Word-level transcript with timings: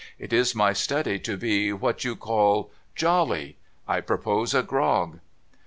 It 0.17 0.33
is 0.33 0.55
my 0.55 0.73
study 0.73 1.19
to 1.19 1.37
be, 1.37 1.71
what 1.71 2.03
you 2.03 2.15
call, 2.15 2.71
jolly. 2.95 3.57
I 3.87 4.01
i)ropose 4.01 4.57
a 4.57 4.63
grog.' 4.63 5.19